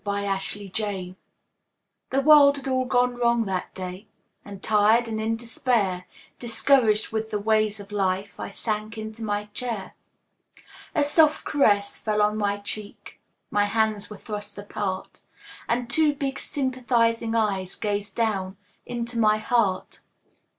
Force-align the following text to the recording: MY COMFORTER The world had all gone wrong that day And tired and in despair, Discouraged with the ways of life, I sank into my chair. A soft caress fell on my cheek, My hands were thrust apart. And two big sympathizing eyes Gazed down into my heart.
MY 0.03 0.25
COMFORTER 0.39 1.15
The 2.09 2.21
world 2.21 2.57
had 2.57 2.67
all 2.67 2.85
gone 2.85 3.13
wrong 3.17 3.45
that 3.45 3.71
day 3.75 4.07
And 4.43 4.63
tired 4.63 5.07
and 5.07 5.21
in 5.21 5.35
despair, 5.35 6.07
Discouraged 6.39 7.11
with 7.11 7.29
the 7.29 7.37
ways 7.37 7.79
of 7.79 7.91
life, 7.91 8.39
I 8.39 8.49
sank 8.49 8.97
into 8.97 9.23
my 9.23 9.45
chair. 9.53 9.93
A 10.95 11.03
soft 11.03 11.45
caress 11.45 11.99
fell 11.99 12.23
on 12.23 12.35
my 12.35 12.57
cheek, 12.57 13.19
My 13.51 13.65
hands 13.65 14.09
were 14.09 14.17
thrust 14.17 14.57
apart. 14.57 15.21
And 15.69 15.87
two 15.87 16.15
big 16.15 16.39
sympathizing 16.39 17.35
eyes 17.35 17.75
Gazed 17.75 18.15
down 18.15 18.57
into 18.87 19.19
my 19.19 19.37
heart. 19.37 20.01